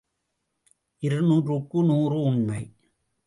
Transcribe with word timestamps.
இது 1.03 1.19
நூற்றுக்கு 1.21 1.83
நூறு 1.83 2.17
உண்மை. 2.21 2.61